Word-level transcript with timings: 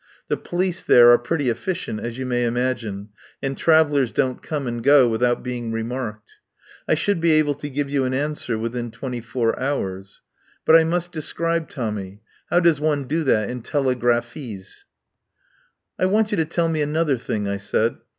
The 0.29 0.37
police 0.37 0.81
there 0.81 1.11
are 1.11 1.19
pretty 1.19 1.47
effi 1.47 1.73
cient, 1.75 2.01
as 2.01 2.17
you 2.17 2.25
may 2.25 2.45
imagine, 2.45 3.09
and 3.43 3.55
travellers 3.55 4.11
don't 4.11 4.41
come 4.41 4.65
and 4.65 4.83
go 4.83 5.07
without 5.07 5.43
being 5.43 5.71
remarked. 5.71 6.37
I 6.87 6.95
should 6.95 7.21
be 7.21 7.33
able 7.33 7.53
to 7.53 7.69
give 7.69 7.87
you 7.87 8.03
an 8.05 8.13
answer 8.15 8.57
within 8.57 8.89
twenty 8.89 9.21
four 9.21 9.59
hours. 9.59 10.23
But 10.65 10.75
I 10.75 10.85
must 10.85 11.11
describe 11.11 11.69
Tom 11.69 11.97
my. 11.97 12.19
How 12.49 12.59
does 12.59 12.79
one 12.79 13.03
do 13.03 13.23
that 13.25 13.51
in 13.51 13.61
telegraphese?" 13.61 14.85
"I 15.99 16.07
want 16.07 16.31
you 16.31 16.37
to 16.37 16.45
tell 16.45 16.67
me 16.67 16.81
another 16.81 17.15
thing," 17.17 17.47
I 17.47 17.57
said. 17.57 17.97